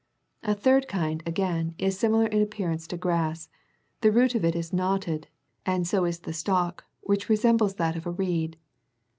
[0.41, 3.49] A third kmd,4a again, is similar in appearance to grass;
[4.01, 5.27] the root of it is knotted,
[5.63, 8.57] and so is the stalk, which resembles that of a reed.